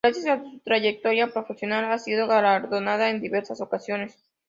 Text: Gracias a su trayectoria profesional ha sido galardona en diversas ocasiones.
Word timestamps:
Gracias 0.03 0.25
a 0.25 0.41
su 0.41 0.57
trayectoria 0.61 1.31
profesional 1.31 1.85
ha 1.91 1.99
sido 1.99 2.25
galardona 2.25 3.07
en 3.11 3.21
diversas 3.21 3.61
ocasiones. 3.61 4.17